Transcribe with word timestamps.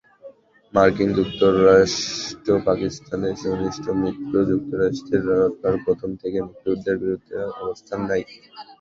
মার্কিন 0.73 1.09
যুক্তরাষ্ট্রপাকিস্তানের 1.17 3.35
ঘনিষ্ঠ 3.45 3.85
মিত্র 4.01 4.33
যুক্তরাষ্ট্রের 4.51 5.23
সরকার 5.29 5.73
প্রথম 5.85 6.09
থেকেই 6.21 6.45
মুক্তিযুদ্ধের 6.47 6.97
বিরুদ্ধে 7.01 7.35
অবস্থান 7.59 7.99
নেয়। 8.09 8.25